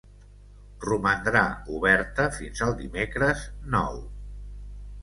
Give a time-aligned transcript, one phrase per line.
[0.85, 1.43] Romandrà
[1.81, 3.47] oberta fins el dimecres,
[3.79, 4.03] nou.